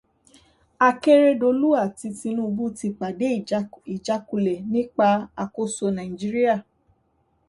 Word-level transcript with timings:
Akérédolú 0.89 1.69
àti 1.83 2.07
Tinúbú 2.19 2.65
ti 2.77 2.87
pàdé 2.99 3.27
ìjákulẹ̀ 3.95 4.59
nípa 4.71 5.07
àkóso 5.43 5.85
Nàìjíríà 5.95 6.55